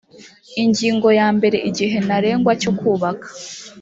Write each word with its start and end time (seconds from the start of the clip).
ingingo 0.63 1.07
ya 1.19 1.27
mbere 1.37 1.57
igihe 1.69 1.97
ntarengwa 2.05 2.51
cyo 2.61 2.71
kubaka 2.79 3.27